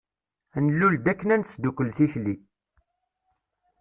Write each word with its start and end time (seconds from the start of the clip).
Nlul-d 0.65 1.05
akken 1.11 1.33
ad 1.33 1.39
nesdukkel 1.41 1.87
tikli. 1.97 2.35